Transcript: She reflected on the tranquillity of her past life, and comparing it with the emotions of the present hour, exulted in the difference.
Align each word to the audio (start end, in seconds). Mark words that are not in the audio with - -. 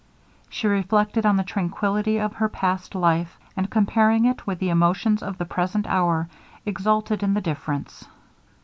She 0.49 0.65
reflected 0.65 1.27
on 1.27 1.37
the 1.37 1.43
tranquillity 1.43 2.17
of 2.17 2.33
her 2.33 2.49
past 2.49 2.95
life, 2.95 3.37
and 3.55 3.69
comparing 3.69 4.25
it 4.25 4.47
with 4.47 4.57
the 4.57 4.69
emotions 4.69 5.21
of 5.21 5.37
the 5.37 5.45
present 5.45 5.85
hour, 5.85 6.27
exulted 6.65 7.21
in 7.21 7.35
the 7.35 7.39
difference. 7.41 8.03